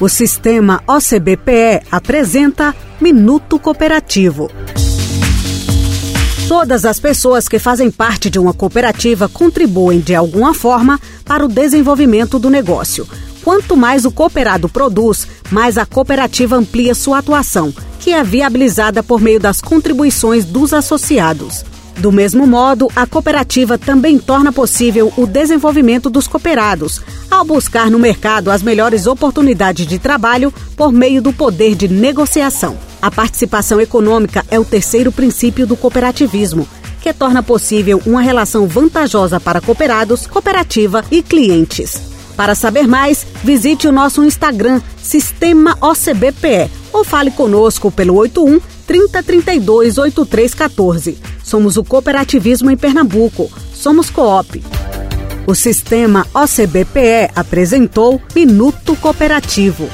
O 0.00 0.08
sistema 0.08 0.80
OCBPE 0.86 1.82
apresenta 1.90 2.72
Minuto 3.00 3.58
Cooperativo. 3.58 4.48
Todas 6.46 6.84
as 6.84 7.00
pessoas 7.00 7.48
que 7.48 7.58
fazem 7.58 7.90
parte 7.90 8.30
de 8.30 8.38
uma 8.38 8.54
cooperativa 8.54 9.28
contribuem 9.28 9.98
de 9.98 10.14
alguma 10.14 10.54
forma 10.54 11.00
para 11.24 11.44
o 11.44 11.48
desenvolvimento 11.48 12.38
do 12.38 12.48
negócio. 12.48 13.08
Quanto 13.42 13.76
mais 13.76 14.04
o 14.04 14.12
cooperado 14.12 14.68
produz, 14.68 15.26
mais 15.50 15.76
a 15.76 15.84
cooperativa 15.84 16.54
amplia 16.54 16.94
sua 16.94 17.18
atuação, 17.18 17.74
que 17.98 18.12
é 18.12 18.22
viabilizada 18.22 19.02
por 19.02 19.20
meio 19.20 19.40
das 19.40 19.60
contribuições 19.60 20.44
dos 20.44 20.72
associados. 20.72 21.64
Do 21.98 22.12
mesmo 22.12 22.46
modo, 22.46 22.88
a 22.94 23.06
cooperativa 23.06 23.76
também 23.76 24.20
torna 24.20 24.52
possível 24.52 25.12
o 25.16 25.26
desenvolvimento 25.26 26.08
dos 26.08 26.28
cooperados, 26.28 27.00
ao 27.28 27.44
buscar 27.44 27.90
no 27.90 27.98
mercado 27.98 28.52
as 28.52 28.62
melhores 28.62 29.08
oportunidades 29.08 29.84
de 29.84 29.98
trabalho 29.98 30.54
por 30.76 30.92
meio 30.92 31.20
do 31.20 31.32
poder 31.32 31.74
de 31.74 31.88
negociação. 31.88 32.78
A 33.02 33.10
participação 33.10 33.80
econômica 33.80 34.44
é 34.48 34.60
o 34.60 34.64
terceiro 34.64 35.10
princípio 35.10 35.66
do 35.66 35.76
cooperativismo, 35.76 36.68
que 37.02 37.12
torna 37.12 37.42
possível 37.42 38.00
uma 38.06 38.20
relação 38.20 38.68
vantajosa 38.68 39.40
para 39.40 39.60
cooperados, 39.60 40.24
cooperativa 40.24 41.04
e 41.10 41.20
clientes. 41.20 42.00
Para 42.36 42.54
saber 42.54 42.86
mais, 42.86 43.26
visite 43.42 43.88
o 43.88 43.92
nosso 43.92 44.22
Instagram, 44.22 44.80
Sistema 45.02 45.76
OCBPE, 45.80 46.70
ou 46.92 47.02
fale 47.02 47.32
conosco 47.32 47.90
pelo 47.90 48.14
81 48.14 48.60
3032 48.86 49.98
8314. 49.98 51.18
Somos 51.48 51.78
o 51.78 51.82
cooperativismo 51.82 52.70
em 52.70 52.76
Pernambuco. 52.76 53.50
Somos 53.72 54.10
Coop. 54.10 54.62
O 55.46 55.54
sistema 55.54 56.26
OCBPE 56.34 57.30
apresentou 57.34 58.20
Minuto 58.34 58.94
Cooperativo. 58.96 59.88